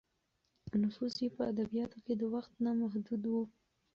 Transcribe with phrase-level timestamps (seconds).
[0.83, 3.33] نفوذ یې په ادبیاتو کې د وخت نه محدود و.